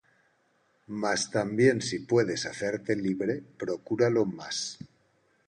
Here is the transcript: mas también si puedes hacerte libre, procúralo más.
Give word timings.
mas 1.01 1.29
también 1.29 1.79
si 1.79 1.99
puedes 1.99 2.47
hacerte 2.47 2.95
libre, 2.95 3.43
procúralo 3.59 4.25
más. 4.25 4.79